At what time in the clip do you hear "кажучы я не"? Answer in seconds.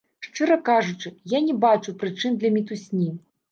0.69-1.55